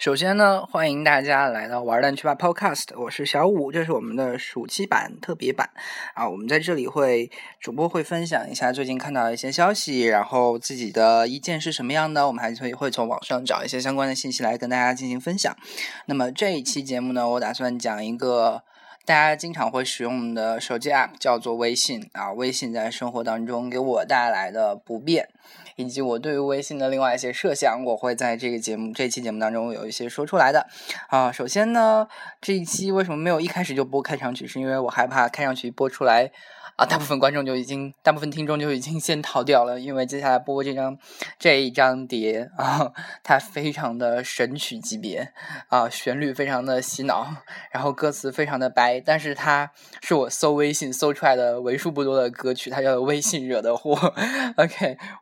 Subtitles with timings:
[0.00, 5.68] 首先呢，欢迎大家来到玩蛋去吧 Podcast，我是小五，这是我们的暑期版特别版
[6.14, 6.26] 啊。
[6.26, 7.30] 我们在这里会
[7.60, 15.54] 主播会分享一下最近看到一些消息，然后自己的意见是什么样的，我们还会会从网上找一些相关的信息来跟大家进行分享。
[16.06, 18.62] 那么这一期节目呢，我打算讲一个
[19.04, 22.32] 大家经常会使用的手机 App，叫做微信啊。
[22.32, 25.28] 微信在生活当中给我带来的不便。
[25.76, 30.66] 以及我对于微信的另外一些设想，我会在这个节目这期节目当中有一些说出来的。
[31.08, 32.06] 啊，首先呢，
[32.40, 34.46] 这一期为什么没有一开始就播开场曲？
[34.46, 36.30] 是因为我害怕开场曲播出来。
[36.76, 40.96] 啊，大部分观众就已经，大部分听众就已经先逃掉了，因为接下来播这张
[41.38, 42.90] 这一张碟啊，
[43.22, 45.30] 它非常的神曲级别
[45.68, 47.26] 啊，旋律非常的洗脑，
[47.70, 54.14] 然后歌词非常的白，但是它是我搜微信搜出来的为数不多的歌曲，它叫微信惹的祸。
[54.56, 54.96] OK，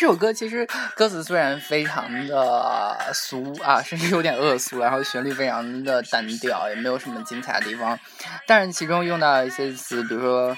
[0.00, 7.98] 这首歌其实歌词虽然非常的俗啊，甚至有点恶俗，然后旋律非常的单调，也没有什么精彩的地方，
[8.46, 10.56] 但是其中用到一些词，比如说。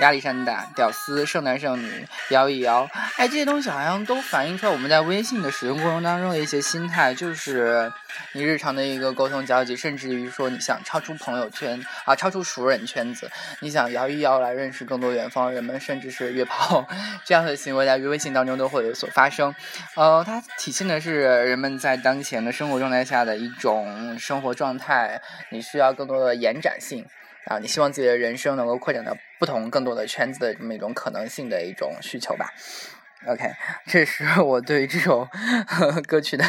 [0.00, 7.92] 亚历山大、屌丝、剩男剩女、摇一摇，哎，这些东西好像都反映出来我们在微信的使用过程当中的一些心态，就是
[8.32, 13.30] 你日常的一个沟通交集，甚至于说你想超出朋友圈啊，超出熟人圈子，
[13.60, 16.84] 你想摇一摇来认识更多远方人们，甚至是约炮
[17.24, 19.54] 这样的行为，在微信当中都会有所发生。
[19.96, 27.06] 呃，它体现的是人们在当前的生活状态下的一种生活状态，你需要更多的延展性。
[27.46, 32.50] 啊，你希望自己的人生能够扩展到不同、更多的圈子的这么一种可能性的一种需求吧。
[33.26, 33.50] OK，
[33.86, 35.26] 这是 我对这首
[36.06, 36.44] 歌曲的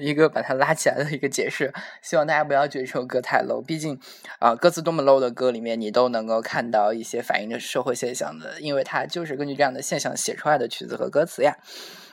[0.00, 1.72] 一个把它拉起来的一个解释。
[2.02, 4.00] 希望大家不要觉得这首歌太 low，毕竟
[4.38, 11.56] 啊，歌词多么 low 的歌里面，你都能够看到一些反映着社会现象的，因为它就是根据这样的现象写出来的曲子和歌词呀。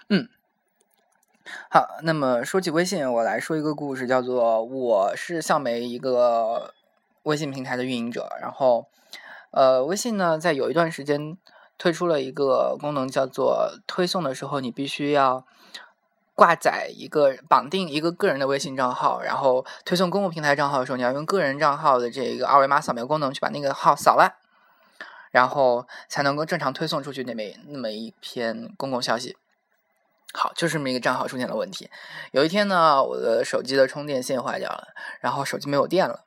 [0.10, 0.28] 嗯，
[1.70, 6.74] 好，那么说起微信，我来说一个故事，叫做我是向梅一个。
[7.24, 8.88] 微信平台的运营者，然后，
[9.52, 11.38] 呃，微信呢，在有一段时间
[11.78, 15.46] 推出了一个功能，叫做推送的时候，你必须要
[16.36, 24.38] 挂载一个绑定一个个人的微信账号，然后推送公共平台账号的时候，你要用个人账号的这个二维码扫描功能去把那个号扫了，
[25.32, 29.38] 然后才能够正常推送出去那么那么一篇公共消息。
[30.34, 31.90] 好，就是这么一个账号出现了问题。
[32.32, 34.90] 有一天呢，我的手机的充电线坏掉了，
[35.22, 36.26] 然后手机没有电了。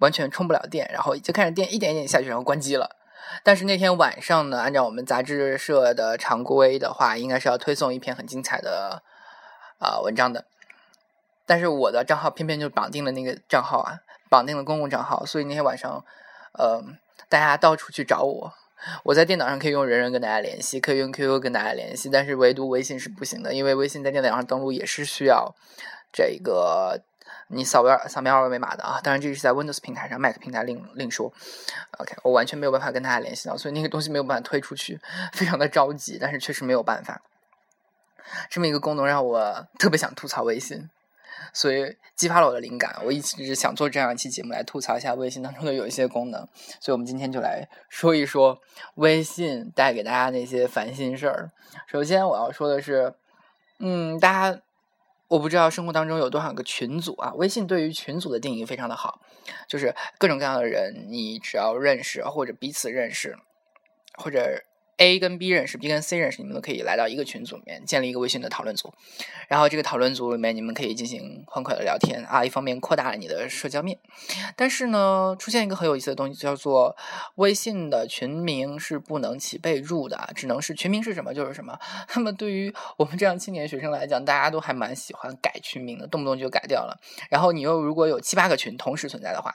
[0.00, 2.96] 完全充不了电，然后就开始电一点一点下去，然后关机了。
[3.42, 9.02] 但是那天晚上呢，按照我们杂志社的常规的话，应该是要推送一篇很精彩的
[9.78, 10.46] 啊文章的。
[11.46, 16.04] 但是我的账号偏偏就绑定了那个账号啊，绑定了公共账号，所以那天晚上，
[16.52, 16.82] 呃，
[17.28, 18.52] 大家到处去找我。
[19.02, 25.54] 我在电脑上可以用人人跟大家联系，可以用 QQ 跟大家联系，但是唯独微信是不行的，因为微信在电脑上登录也是需要
[26.12, 27.02] 这个。
[27.48, 31.32] 你扫描扫描二维码的啊，当然这个是在 Windows 平台上，Mac 平台另另说。
[31.98, 34.98] OK，我完全没有办法跟大家联系到，所以那个东西没有办法推出去，
[35.32, 37.20] 非常的着急，但是确实没有办法。
[38.48, 40.88] 这么一个功能让我特别想吐槽微信，
[41.52, 46.48] 所以激发了我的灵感，我一直想做这样一期节目来吐槽一下微信当中的有一些功能，
[46.80, 48.58] 所以我们今天就来说一说
[48.94, 51.50] 微信带给大家那些烦心事儿。
[51.86, 53.14] 首先我要说的是，
[53.78, 54.60] 嗯，大家。
[55.28, 57.32] 我不知道生活当中有多少个群组啊？
[57.34, 59.20] 微信对于群组的定义非常的好，
[59.68, 63.36] 就是各种各样的人，你只要认识或者彼此认识，
[64.18, 64.62] 或者。
[64.96, 68.92] A 跟 B 认识，B 跟 C 认识，你们都可以来到一个群组里面，建立一个微信的讨论组，
[69.48, 73.98] 然后这个讨论组里面你们可以进行欢快的聊天啊，一方面扩大了你的社交面。
[74.56, 76.96] 但是呢，出现一个很有意思的东西，叫做
[77.36, 81.78] 微信的群名是不能起备注的，只能是群名是什么就是什么。
[82.14, 87.00] 那么对于我们这样青年学生来讲，大家都还蛮喜欢改群名的，动不动就改掉了。
[87.30, 89.54] 然后你又如果有七八个群同时存在的话。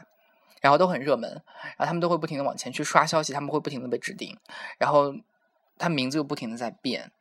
[0.61, 4.37] 然后都很热门，然后他们都会不停的往前去刷消息，他们会不停的被指定，
[4.77, 5.13] 然后
[5.77, 7.11] 他名字又不停的在变。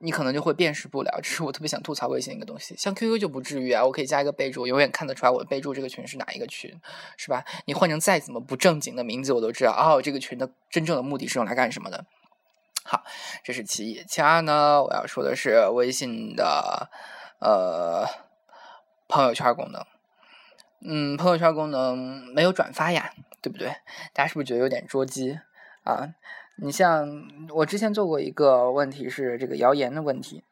[0.00, 2.74] 你可能就会辨识不了，这是我特别想吐槽微信一个东西。
[2.76, 6.78] 像 QQ 就不至于啊，我可以加一个备注，永远看得出来我的备注这个群是哪一个群，
[7.16, 7.42] 是吧？
[7.64, 12.04] 你换成再怎么不正经的名字，我都知道哦，这个群的真正的目的是用来干什么的。
[12.82, 13.02] 好，
[13.42, 14.04] 这是其一。
[14.04, 16.90] 其二呢，我要说的是微信的
[17.38, 18.06] 呃
[19.08, 19.82] 朋友圈功能。
[20.86, 21.96] 嗯，朋友圈功能
[22.34, 23.10] 没有转发呀，
[23.40, 23.68] 对不对？
[24.12, 25.40] 大家是不是觉得有点捉鸡
[25.82, 26.14] 啊？
[26.56, 27.08] 你像
[27.54, 30.44] 我之前做过一个问题是这个谣言的问题，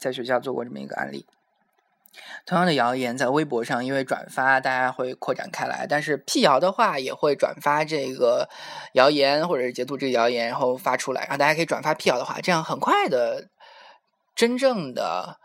[0.00, 1.24] 在学校做过这么一个案例。
[2.44, 8.48] 同样的谣言在微博上，因为转发，大家会扩展开来；但是辟谣的话，也会转发这个
[8.94, 13.48] 谣言，或者是截图这个谣言，然后发出来，然后大家可以转发辟谣的话，这样很快的，
[14.34, 15.38] 真正的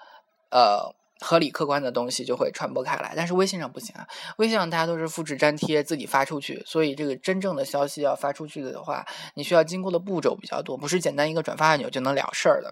[0.49, 0.95] 呃。
[1.21, 4.05] 合理客观的东西就会传播开来，但是微信上不行啊。
[4.37, 12.71] 微信上大家都是复制粘贴自己发出去，所以这个真正的消息要发出去的话，你需要经过的步骤比较多，不是简单一个转发按钮就能了事儿的。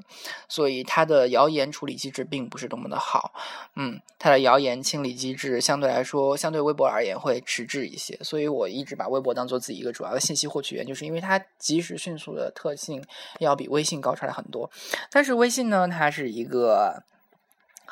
[0.50, 3.34] 所以它的谣言处理机制并不是多么的好，
[3.76, 8.20] 嗯，它的谣言清理机制相对来说，相对微博而言会迟滞一些。
[8.22, 13.02] 所以我一直把微博当做自己一个主要的信息获取源，就是因为它及时迅速的特性
[13.40, 14.70] 要比微信高出来很多。
[15.10, 17.04] 但是微信呢，它是一个。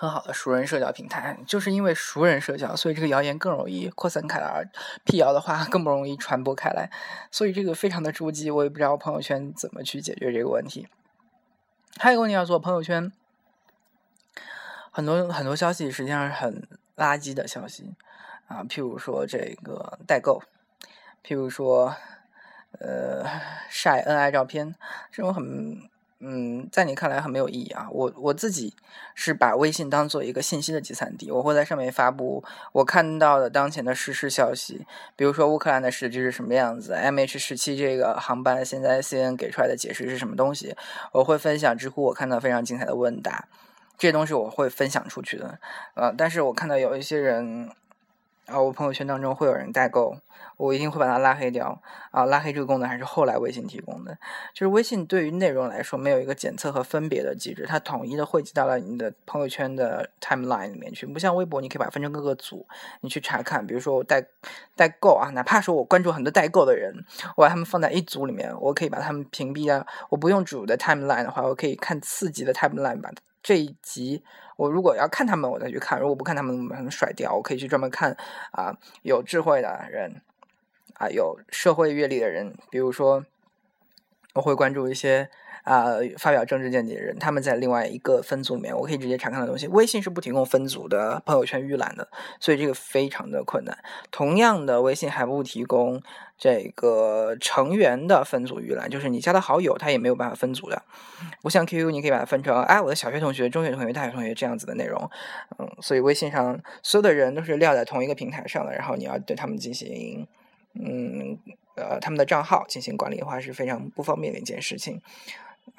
[0.02, 4.68] 很好的熟人社交平台，就是因为熟人社交，所以这个谣言更容易扩散开来，而
[5.06, 6.90] 辟谣的话 更不容易传播开来，
[7.30, 10.88] 所以这个非常的捉急，我也不知道朋友圈怎么去解决这个问题。
[12.00, 13.12] 还有一个问题要做，朋友圈
[14.90, 16.68] 很多很多消息实际上是很
[16.98, 17.94] 垃圾的消息
[18.48, 20.42] 啊，譬如说这个代购，
[21.24, 21.96] 譬如说
[22.80, 23.24] 呃
[23.70, 24.74] 晒恩爱照片，
[25.12, 25.91] 这种很。
[26.22, 27.88] 嗯，在你看来很没有意义啊。
[27.92, 28.76] 我我自己
[29.16, 34.86] 是把微信当做一个信息的集散地，我会在上面发布我看到的当前的实时消息，
[35.16, 40.76] 比如说乌克兰的实际是什么样子，MH 十七这个航班现在 CNN 给出来的解释是什么东西，
[41.12, 43.48] 我会分享知乎我看到非常精彩的问答，
[43.98, 45.60] 这些东西我会分享出去的。
[45.96, 47.70] 呃，但是我看到有一些人。
[48.52, 50.14] 啊，我朋友圈当中会有人代购，
[50.58, 51.82] 我一定会把它拉黑掉。
[52.12, 54.14] 啊，拉黑这个功能还是后来微信提供的。
[54.54, 61.06] 就是微信对于内容来说没有一个检测和分别的机制，它统一的汇集到了你的朋友圈的 timeline 里面去。
[61.06, 62.68] 不像微博，你可以把它分成各个组，
[63.00, 63.66] 你去查看。
[63.66, 64.22] 比如说我代
[64.76, 66.94] 代购啊，哪怕说我关注很多代购的人，
[67.38, 69.88] 我把他们放在一组里面，我可以把他们屏蔽啊。
[70.10, 73.10] 我不用主的 timeline 的话，我可以看次级的 timeline 把
[73.42, 74.24] 这一集。
[74.58, 77.34] 我如果要看他们，我再去看；如果不看他们，我们甩掉。
[77.36, 78.16] 我可以去专门看
[78.52, 80.22] 啊，有智慧的人，
[80.96, 83.26] 啊，有社会阅历的人，比如说，
[84.36, 85.30] 我会关注一些。
[85.64, 89.68] 啊，发表政治见解的人，他们在另外一个分组里面，我可以直接查看的东西。
[89.68, 92.08] 微信是不提供分组的朋友圈预览的，
[92.40, 93.78] 所以这个非常的困难。
[94.10, 96.02] 同样的，微信还不提供
[96.38, 100.82] 这个成员的分组预览，就是你加的好友，他也没有办法分组的。
[101.42, 105.10] 不像 QQ，你可以把它分成，哎，我的小学同学、中学同学、大学同学这样子的内容。
[105.60, 110.28] 嗯，所以微信上所有的人都是撂在同一个平台上的，然后你要对他们进行，
[110.74, 111.38] 嗯，
[111.76, 115.00] 呃，他们的账号进行管理的话，是非常不方便的一件事情。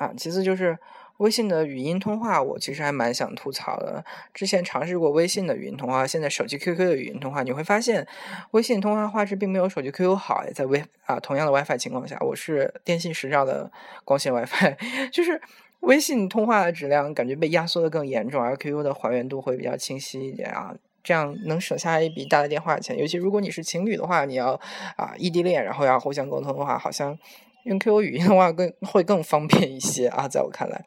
[0.02, 0.76] 啊，其次就是
[1.18, 4.04] 微信的语音通话，我其实还蛮想吐槽的。
[4.34, 8.04] 之前尝试过微信的语音通话，现在手机 QQ 的语音通话，你会发现
[8.50, 10.42] 微信通话画质并没有手机 QQ 好。
[10.52, 13.70] 在微啊同样的 WiFi 情况下，我是电信十兆的
[14.04, 14.76] 光纤 WiFi，
[15.12, 15.40] 就是
[15.80, 20.74] 微信通话的质量感觉被压缩的更严重，而 QQ 的还原度会比较清晰一点啊，
[21.04, 22.98] 这样能省下一笔大的电话钱。
[22.98, 24.60] 尤其如果你是情侣的话，你要
[24.96, 27.16] 啊异地恋，然后要互相沟通的话，好像。
[27.64, 30.84] 用 QQ 语音的话更会更方便一些啊，在我看来，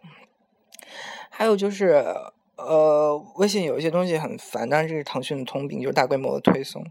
[1.29, 2.03] 还有就是，
[2.57, 6.85] 呃，微信有一些东西很烦，但是这是腾讯的通病，就是大规模的推送，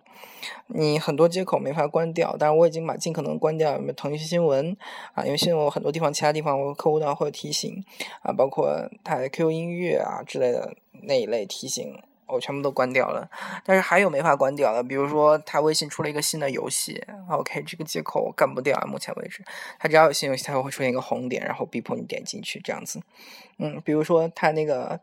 [0.69, 4.77] 你很多接口没法关掉，但是我已经把尽可能关掉，什么腾讯新闻
[5.13, 7.85] 啊，因为新闻我很多地方其他地方我客户端会有提醒
[8.23, 11.99] 啊，包括它的 QQ 音乐啊之类的那一类提醒。
[12.27, 13.29] 我全部都关掉了，
[13.65, 19.45] 但是还有没法关掉的，比如说他微信出了一个新的游戏，OK，这个接口我干不掉啊，目前为止，
[19.79, 23.01] 它只要有新游戏，它会出现一个红点，然后逼迫你点进去这样子。
[23.59, 24.99] 嗯，比如说它那个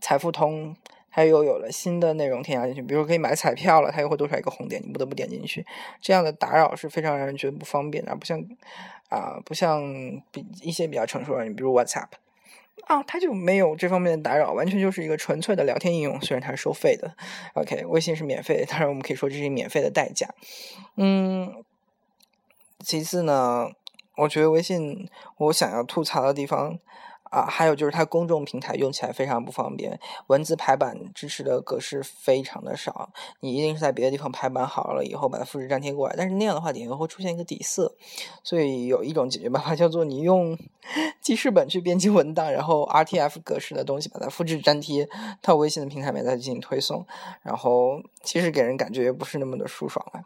[0.00, 0.76] 财付通，
[1.10, 5.64] 它又有了新的内容添加进去，比如说可以买彩票了，它又会多出来一个红点，你不得不点进去。
[6.00, 8.38] 这样的打扰是非常让人觉得不方便的，不像
[9.08, 9.82] 啊，不像
[10.30, 12.08] 比一些比较成熟的，你比如 WhatsApp。
[12.84, 16.20] 啊，它就没有这方面的打扰，完全就是一个纯粹的聊天应用。
[16.20, 17.16] 虽然它是收费的
[17.54, 20.28] ，OK，微信是免费的，当然我们可以说这是免费的代价。
[20.96, 21.52] 嗯，
[22.78, 23.70] 其次呢，
[24.18, 26.78] 我觉得微信我想要吐槽的地方
[27.30, 37.94] 啊，还有就是它公众平台用起来非常不方便，文字排版支持的格式非常的少，你一定是在别的地方排版好了以后把它复制粘贴过来，但是那样的话底下会出现一个底色，
[38.42, 40.56] 所以有一种解决办法叫做你用
[41.20, 45.08] 记事本去编辑文档，然后 RTF 格式的东西把它复制粘贴
[45.42, 47.04] 到微信的平台里面再进行推送，
[47.42, 50.22] 然后其实给人感觉不是那么的舒爽了。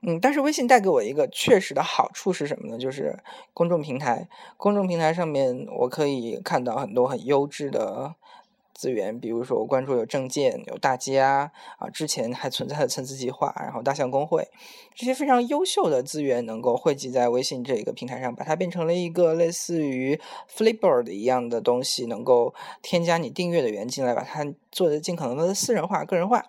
[0.00, 2.78] 嗯，但是微信带给我一个确实的好处是什么呢？
[2.78, 3.18] 就是
[3.54, 8.14] 公众平台，公众平台上面我可以看到很多很优质的
[8.74, 11.52] 资源，比如说我关注有证件、有大街啊，
[11.92, 14.48] 之前还存在的层次计划，然后大象公会
[14.92, 20.20] 这些非常优秀的资源能够汇集在微信这个平台上，把它变成了一个类似于
[20.52, 22.52] Flipboard 一样的东西，能够
[22.82, 26.46] 添加你订阅的源进来，把它做的尽可能的私人化、个人化。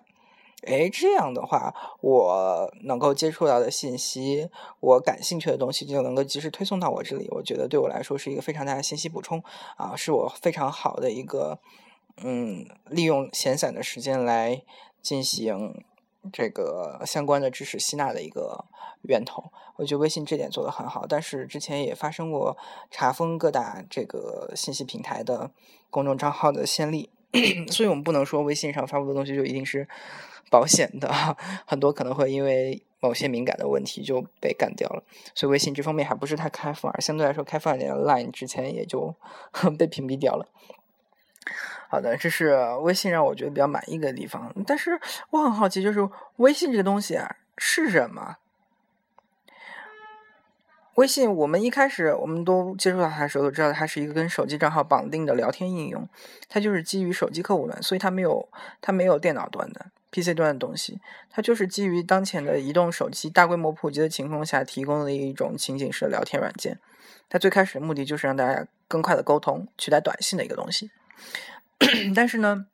[0.66, 4.48] 哎，这样的话，我能够接触到的信息，
[4.80, 7.28] 我感兴趣的东西就能够及时推送到我这里。
[7.30, 9.42] 我觉得对我来说是一个非常大的信息补充
[9.76, 11.58] 啊，是我非常好的一个
[12.22, 14.62] 嗯，利用闲散的时间来
[15.02, 15.84] 进行
[16.32, 18.64] 这个相关的知识吸纳的一个
[19.02, 19.44] 源头。
[19.76, 22.56] 我觉得微信这点做得很好，但是之前也发生过
[22.90, 25.50] 查封各大这个信息平台的
[25.90, 27.10] 公众账号的先例，
[27.72, 29.86] 所以我们不能说微信上发布的东西就一定是。
[30.50, 31.10] 保险的
[31.66, 35.02] 很多可能会因为某些敏感的问题就被干掉了，
[35.34, 39.12] 所以微信这方面还不是太开放，而相对来说开放一点的 Line 之前也就
[39.76, 40.46] 被屏蔽掉了。
[41.88, 45.00] 好的，这是微信让我觉得比较满意的地方，但是
[45.30, 48.36] 我很好奇，就是微信这个东西啊是什么？
[50.94, 56.08] 微信我们一开始我们都接触到它的时候都知道它是一个跟手机账号绑定的聊天应用，
[56.48, 58.48] 它就是基于手机客户端，所以它没有
[58.80, 59.86] 它没有电脑端的。
[60.12, 66.78] PC 端的东西，它就是基于当前的移动手机大规模普及的情况下提供的一种情景式聊天软件。
[67.28, 70.92] 它最开始的目的就是让大家更快的沟通，取代短信的一个东西。
[72.14, 72.66] 但是呢，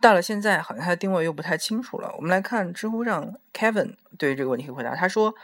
[0.00, 2.14] 到了现在，好像它的定位又不太清楚了。
[2.14, 5.34] 我们来看知乎上 Kevin 对这个问题回答，他说：“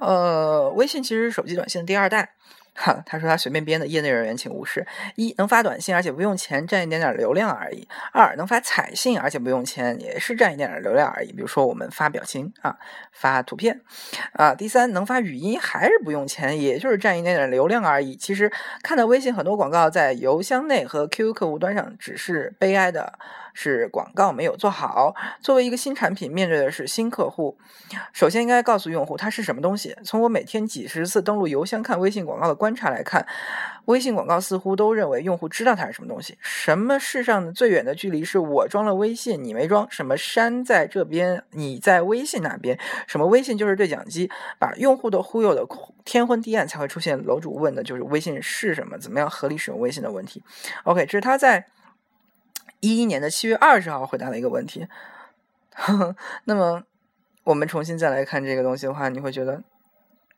[0.00, 2.30] 呃，微信其实是手机短信的第二代。”
[2.72, 4.86] 哈，他说他随便编的，业内人员请无视。
[5.16, 7.86] 一能发短信，而且不用钱，占一点点流量而已。
[8.12, 11.32] 二能发彩信，而且不用钱，也是占一点点流量而已。
[11.32, 12.78] 比如说我们发表情啊，
[13.12, 13.82] 发图片
[14.32, 14.54] 啊。
[14.54, 18.16] 第三能发语音，还是不用钱，也就是占一点点流量而已。
[18.16, 18.50] 其实
[18.82, 23.18] 看到微信很多广告在邮箱内和 QQ 客户端上，只是悲哀的。
[23.54, 25.14] 是广告没有做好。
[25.40, 27.56] 作为一个新产品，面对的是新客户，
[28.12, 29.96] 首先应该告诉用户它是什么东西。
[30.04, 33.26] 从我每天几十次登录邮箱看微信广告的观察来看，
[33.86, 36.38] 微信广告似乎都认为用户知道它是什么东西。
[36.40, 39.86] 什么世上最远的距离是我装了微信你没装？
[39.90, 42.78] 什么山在这边你在微信那边？
[43.06, 45.66] 什么微信就是对讲机，把用户都忽悠的
[46.04, 48.96] 天昏地暗，才会出现楼主问的就是微信是什么？
[48.98, 50.42] 怎么样合理使用微信的问题
[50.84, 51.66] ？OK，这是他在。
[52.80, 54.86] 一一年的七月二十号回答了一个问题，
[56.44, 56.82] 那么
[57.44, 59.62] 我们重新再来看这个东西的话，你会觉得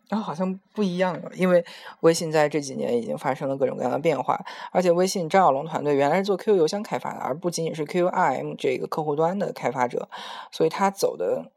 [0.08, 1.64] 啊好像不一样了，因为
[2.00, 10.08] 微信在这几年已经发生了各种各样的变化，而且微信张小龙团队原来是做 QQ 邮箱开发的，而不仅仅是 QQIM 这个客户端的开发者，
[10.50, 11.50] 所以他走的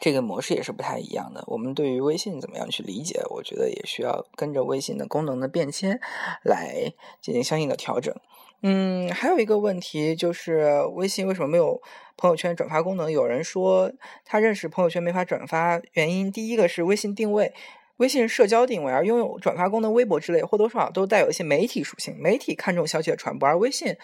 [0.00, 1.42] 这个模式也是不太一样的。
[1.46, 6.00] 我们对于微信怎么样去理解，我觉得也需要跟着微信的功能的变迁
[6.42, 8.14] 来进行相应的调整。
[8.62, 11.80] 嗯，还有一个问题就是微信为什么没有
[12.16, 13.10] 朋友圈转发功能？
[13.10, 13.92] 有人说
[14.24, 17.54] 他认识朋友圈没法转发，原因第一个是微信定位，
[17.98, 23.96] 微信社交定位，而拥有转发功能微博之类或多或少都带有一些媒体属性，媒体看重消息的传播，而微信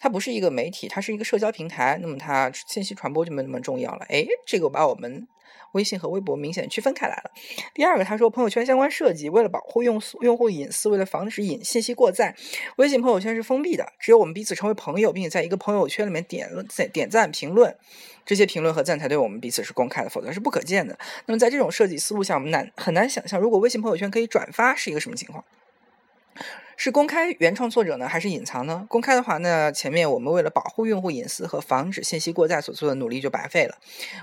[0.00, 4.04] 它不是一个媒体，它是一个社交平台，那么它信息传播就没那么重要了。
[4.08, 5.28] 哎，这个把我们。
[5.72, 7.30] 微信和微博明显区分开来了。
[7.74, 12.34] 第二个，他说朋友圈相关设计为了保护用用户隐私，为了防止隐信息过载，
[12.76, 17.76] 微信朋友圈是封闭的，只有我们彼此成为朋友，并且在一个朋友圈里面点赞、点赞、评论，
[18.24, 20.98] 这些评论和赞才对我们彼此是公开的，否则是不可见的。
[21.26, 25.44] 那么在这种设计思路下，我们难很难想象，如果微信朋友圈可以转发是一个什么情况。
[26.76, 28.86] 是公开原创作者呢，还是隐藏呢？
[28.88, 33.76] 公开的话，那前面我们为了保护用户隐私和防止信息过载所做的努力就白费了。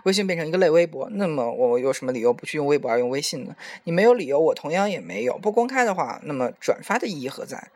[0.05, 3.55] 微信变成一个类微博，那么我有什么理由不去用微博而用微信呢？
[3.83, 5.37] 你没有理由，我同样也没有。
[5.37, 7.69] 不公开的话，那么转发的意义何在？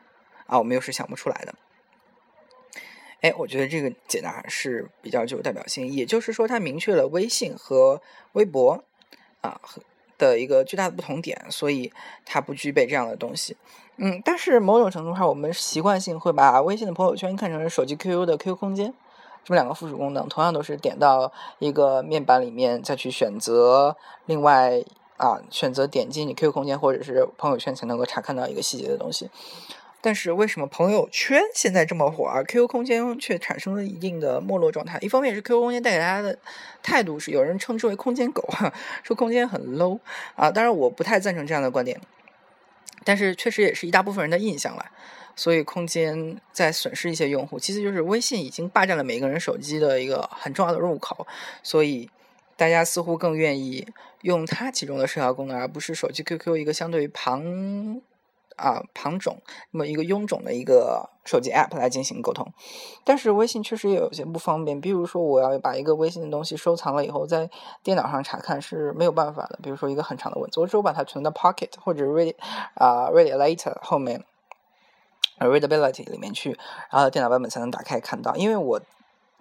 [0.46, 1.54] 啊，我们又是想不出来的。
[3.20, 8.82] 哎，我觉得这个解答是比较具有代表性，也就是说，它明确了微信和微博
[9.42, 9.60] 啊
[10.22, 11.92] 的一个巨大的不同点，所以
[12.24, 13.56] 它不具备这样的东西。
[13.96, 18.94] 嗯，但是某种程度上，我们习惯性会把微信的朋友圈看成是手机 QQ 的 QQ 空间，
[19.44, 24.80] 这么两个附属功能，同样都是点到一个面板里面再去选择另外
[25.16, 29.28] 啊，选择点击你 QQ 空间或者是朋友圈才能够查看到一个细节的东西。
[30.04, 34.98] 但是为什么朋友圈现在这么火，而 QQ 空间却产生了一定的没落状态？
[35.00, 36.36] 一方面是 QQ 空间带给大家的
[36.82, 38.46] 态度是有人称之为“空间狗”，
[39.04, 40.00] 说空间很 low
[40.34, 40.50] 啊。
[40.50, 42.00] 当然我不太赞成这样的观点，
[43.04, 44.84] 但是确实也是一大部分人的印象了。
[45.36, 51.26] 所以空间在损失一些用户，其次就是微信已经霸占了每个人手机的一个很重要的入口，
[51.62, 52.10] 所以
[52.56, 53.86] 大家似乎更愿意
[54.22, 58.02] 用它其中的社交功能，而不是手机 QQ 一个相对于旁。
[58.56, 59.38] 啊，庞种
[59.70, 62.52] 那么一个臃肿的一个手机 App 来进行沟通，
[63.04, 64.80] 但是微信确实也有些不方便。
[64.80, 67.48] 比如说，我要把一个微信的东西收藏了以后，在
[67.82, 69.58] 电脑上查看是没有办法的。
[69.62, 72.34] 比如说，一个很长的文字，我只有把它存到 Pocket 或者 Read
[72.74, 74.24] 啊 Read Later 后面
[75.38, 76.58] Readability 里面去，
[76.90, 78.34] 然后电脑版本才能打开看到。
[78.36, 78.80] 因为我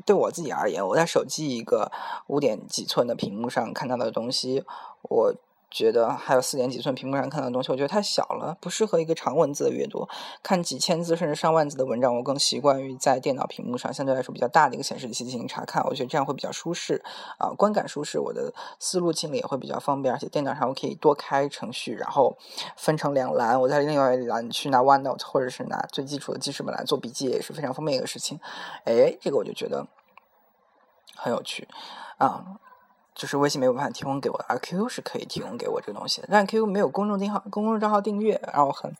[0.05, 1.91] 对我自己而言，我在手机一个
[2.27, 4.63] 五点几寸的屏幕上看到的东西，
[5.03, 5.35] 我。
[5.71, 10.05] 觉得还有四点几寸屏幕上看到的东西，我觉得太小了，不适合一个长文字的阅读。
[10.43, 15.81] 看几千字甚至上万字的文章，我更习惯于在电脑屏幕上相对来说比较大的一个显示器进行查看。
[15.85, 17.01] 我觉得这样会比较舒适
[17.37, 20.13] 啊，观感舒适，我的思路清理也会比较方便。
[20.13, 22.35] 而且电脑上我可以多开程序，然后
[22.75, 28.37] 分成两栏，我在另外一栏去拿 OneNote 或者是拿最基础的记事本来做笔记，也是非常方便一个事情。
[28.83, 29.87] 哎，这个我就觉得
[31.15, 31.65] 很有趣
[32.17, 32.43] 啊。
[33.21, 36.27] 就是微信没有办法提供给我，而 QQ 是可以提供给我这个东西的。
[36.31, 38.91] 但 QQ 没有公众订号、公众账号订阅，然后很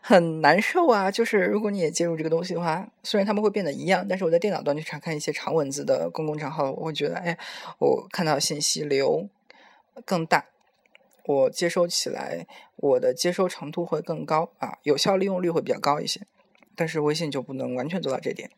[0.00, 1.10] 很难受啊。
[1.10, 7.36] 就是如果你也接入这个东西的话，虽然他们会变得一样，但是我在电脑端去查看一些长文字的公共账号，我会觉得，哎，
[7.78, 9.28] 我看到信息流
[10.06, 10.46] 更大，
[11.26, 16.22] 我接收起来，我的接收程度会更高啊，有效利用率会比较高一些。
[16.74, 18.50] 但是微信就不能完全做到这点。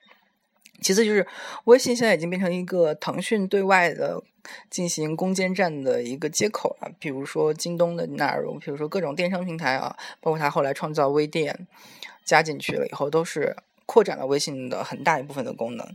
[0.80, 1.26] 其次就是，
[1.64, 4.22] 微信现在已经变成一个腾讯对外的
[4.68, 6.90] 进行攻坚战的一个接口了。
[6.98, 11.66] 比如说京东的纳入，比如说各种电商平台啊，包括它后来创造微店
[12.24, 15.86] 加进去了以后，都是扩展了微信的很大一部分的功能。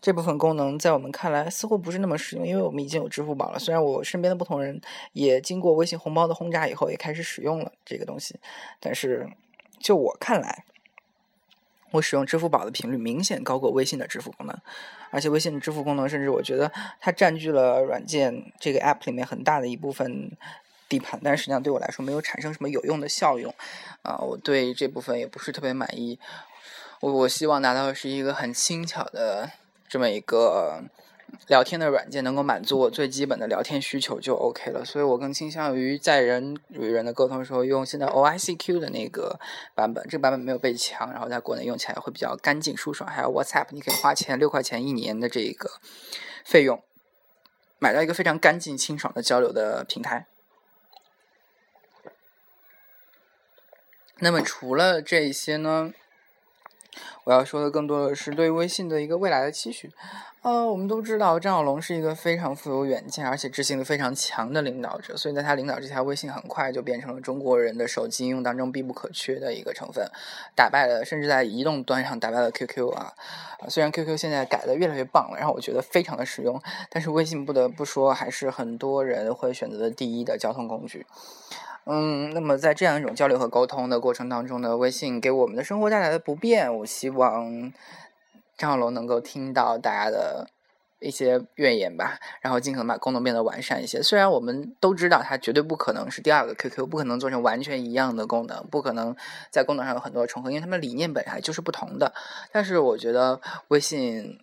[0.00, 3.58] 这部分功能在我们看来似乎不是那么实用，因为我们已经有支付宝了。
[3.58, 4.80] 虽然我身边的不同人
[5.12, 8.38] 也经过微信红包的轰炸以后，也开始使用了这个东西，
[8.78, 9.28] 但是
[9.80, 10.64] 就我看来。
[11.90, 14.56] 我使用支付宝的频率明显高过微信的支付功能，
[15.10, 16.70] 而且微信的支付功能甚至我觉得
[17.00, 20.30] 它占据了软件这个 App 里面很大的一部分
[20.88, 23.54] 地盘，但实际上对我来说没有产生什么有用的效用，
[24.02, 26.18] 啊，我对这部分也不是特别满意。
[27.00, 29.50] 我我希望拿到的是一个很轻巧的
[29.88, 30.82] 这么一个。
[31.46, 39.38] 聊天的软件能够满足我最基本的聊天需求就 OK 了，所以我更倾向于在人与人的沟通的时候用现在 OICQ 的那个
[39.74, 43.08] 版本，这个版本没有被抢，然后在国内用起来会比较干净舒爽。
[43.08, 45.70] 还有 WhatsApp，你可以花钱六块钱一年的这个
[46.44, 46.82] 费用，
[47.78, 50.26] 买到一个非常干净清爽的交流的平台。
[54.20, 55.92] 那么除了这些呢？
[57.24, 59.92] 我要说的更多的是对微信的一个未来的期许。
[60.42, 70.08] 呃，我们都知道张小龙是一个非常富有远见，而且执行力非常强的领导者，所以在他领导之下，微信很快就变成了中国人的手机应用当中必不可缺的一个成分，
[70.54, 73.12] 打败了甚至在移动端上打败了 QQ 啊。
[73.68, 81.04] 虽然 QQ 现在改的越来越棒了，然后我觉得非常的实用，但是微信不得不说还是很多人会选择的第一的交通工具。
[81.84, 87.72] 嗯，那么在这样一种交流和沟通的过程当中呢，微信给我们的生活带来的不便，我希望
[88.58, 90.48] 张小龙能够听到大家的
[91.00, 94.02] 一些怨言吧，然后尽可能把功能变得完善一些。
[94.02, 99.16] 虽然我们都知道它绝对不可能是第二个 QQ，不可能做成完全一样的功能，不可能
[99.50, 102.12] 在功能上有很多重合，因为他们理念本来就是不同的。
[102.52, 104.38] 但是我觉得微信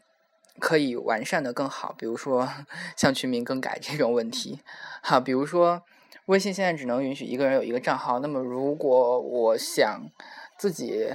[0.59, 2.49] 可以完善的更好，比如说
[2.97, 4.61] 像群名更改这种问题，
[5.03, 5.83] 哈，比如说。
[6.27, 8.17] 微信现在只能允许一个人有一个账号。
[8.17, 10.09] 那么，如果我想
[10.57, 11.13] 自己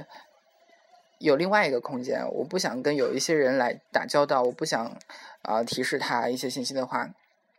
[1.21, 4.97] 有另外一个空间，我不想跟有一些人来打交道，我不想
[5.43, 7.07] 啊提示他一些信息的话，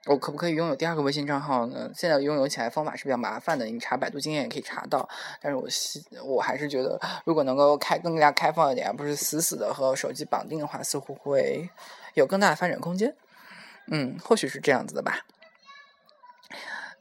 [0.06, 1.90] 我可不可以拥有第二个微信账号呢？
[1.94, 5.08] 现在拥有起来方法是比较麻烦的，你查百度经验也可以查到。
[5.40, 11.70] 但是我希我还是觉得，如果能够开更加开放一点，而不是死死的和手机绑定的话，似乎会
[12.14, 13.14] 有更大的发展空间。
[13.86, 15.20] 嗯，或许是这样子的吧。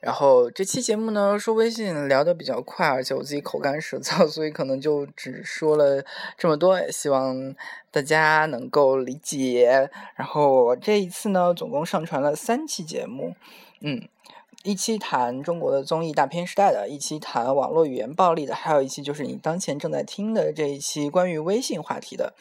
[0.01, 6.03] 然后这期节目呢，说微信聊得比较快，而且我自己口干舌燥， 所以可能就只说了
[6.35, 7.53] 这么多，也希望
[7.91, 9.91] 大家能够理解。
[10.15, 13.35] 然后我这一次呢，总共上传了三期节目，
[13.81, 14.09] 嗯，
[14.63, 22.33] 一期谈中国的综艺大片时代的，一期谈网络语言暴力的，还有一期就是你当前正在听的这一期关于微信话题的。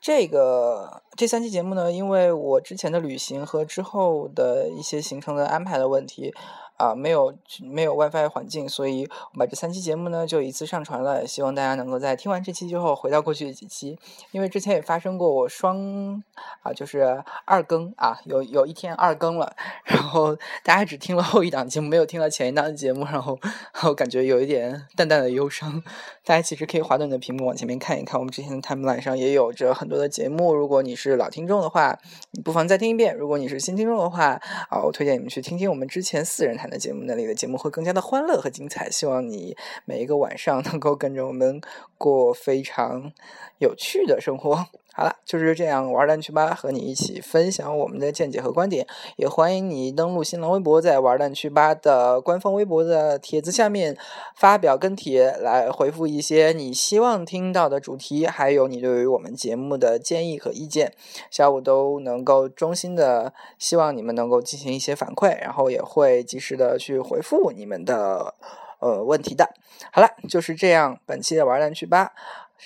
[0.00, 6.32] 这个这三期节目呢，因为我之前的旅行和之后的一些行程的安排的问题。
[6.80, 11.26] 啊，没有没有 WiFi 环境，所以我把这三期节目呢就一次上传了。
[11.26, 13.98] 希望大家能够在听完这期之后回到过去的几期，
[14.30, 16.22] 因为之前也发生过我双
[16.62, 23.38] 啊就是二更啊，有有一天二更了，然后大家只听了后一档节目，没有听到前一档节目，然后
[23.82, 25.82] 我感觉有一点淡淡的忧伤。
[26.24, 30.54] 大家其实可以滑动你的屏幕往前面看一看，我们之前的 timeline 上也有着很多的节目。
[30.54, 31.98] 如果你是老听众的话，
[32.30, 34.40] 你不妨再听一遍；如果你是新听众的话，
[34.70, 38.88] 啊，我推荐你们去听听我们之前四人谈的节目，那里的节目会更加的欢乐和精彩。
[38.88, 41.60] 希望你每一个晚上能够跟着我们
[41.98, 43.12] 过非常
[43.58, 44.66] 有趣的生活。
[45.00, 48.86] 好了，就是这样玩蛋去吧，和你一起分享我们的见解和观点。
[49.16, 53.96] 也欢迎你登录新浪微博，在玩蛋去吧的官方微博的帖子下面
[54.36, 60.92] 发表跟帖，来回复一些你希望听到的主题，还有你对于我们节目的建议和意见。
[61.30, 68.34] 下午都能够衷心的希望你们能够进行一些反馈，然后也会及时的去回复你们的
[68.80, 69.48] 呃问题的。
[69.92, 72.12] 好了，就是这样，本期的玩蛋去吧。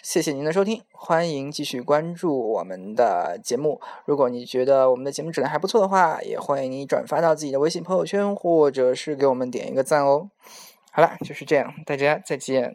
[0.03, 3.81] 谢谢您的收听，欢迎继续关注我们的节目。
[4.05, 10.29] 如果你觉得我们的节目质量还不错的话，也欢迎你转发到自己的微信朋友圈，或者是给我们点一个赞哦。
[10.91, 12.75] 好了，就是这样，大家再见。